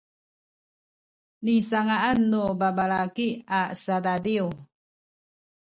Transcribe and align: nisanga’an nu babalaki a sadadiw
nisanga’an 1.43 2.17
nu 2.31 2.41
babalaki 2.59 3.27
a 3.59 3.61
sadadiw 3.83 4.47